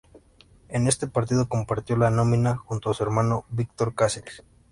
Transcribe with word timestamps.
En 0.67 0.87
este 0.87 1.05
partido 1.05 1.47
compartió 1.47 1.95
la 1.95 2.09
nómina 2.09 2.57
junto 2.57 2.89
a 2.89 2.93
su 2.95 3.03
hermano 3.03 3.45
Víctor 3.51 3.93
Cáceres. 3.93 4.43